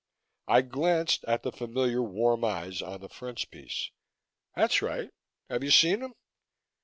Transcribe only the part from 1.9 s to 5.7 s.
warm eyes on the frontispiece. "That's right. Have you